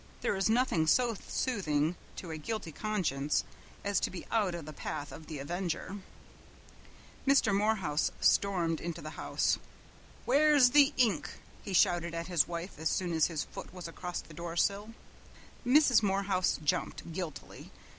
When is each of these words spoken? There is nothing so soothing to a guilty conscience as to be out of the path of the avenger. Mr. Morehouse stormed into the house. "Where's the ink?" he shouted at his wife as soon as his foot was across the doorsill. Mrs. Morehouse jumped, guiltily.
There 0.21 0.35
is 0.35 0.49
nothing 0.49 0.87
so 0.87 1.15
soothing 1.27 1.95
to 2.15 2.31
a 2.31 2.37
guilty 2.39 2.71
conscience 2.71 3.43
as 3.83 3.99
to 3.99 4.09
be 4.09 4.25
out 4.31 4.55
of 4.55 4.65
the 4.65 4.73
path 4.73 5.11
of 5.11 5.27
the 5.27 5.37
avenger. 5.37 5.97
Mr. 7.27 7.55
Morehouse 7.55 8.11
stormed 8.19 8.81
into 8.81 8.99
the 8.99 9.11
house. 9.11 9.59
"Where's 10.25 10.71
the 10.71 10.91
ink?" 10.97 11.37
he 11.63 11.73
shouted 11.73 12.15
at 12.15 12.25
his 12.25 12.47
wife 12.47 12.79
as 12.79 12.89
soon 12.89 13.13
as 13.13 13.27
his 13.27 13.43
foot 13.43 13.71
was 13.71 13.87
across 13.87 14.21
the 14.21 14.33
doorsill. 14.33 14.95
Mrs. 15.63 16.01
Morehouse 16.01 16.57
jumped, 16.63 17.13
guiltily. 17.13 17.69